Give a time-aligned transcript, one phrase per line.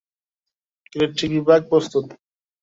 [0.95, 2.05] Electric বিভাগ, প্রস্তুত।